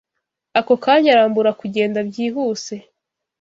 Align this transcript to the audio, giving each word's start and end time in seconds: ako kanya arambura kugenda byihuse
ako 0.59 0.73
kanya 0.83 1.09
arambura 1.13 1.51
kugenda 1.61 1.99
byihuse 2.09 2.75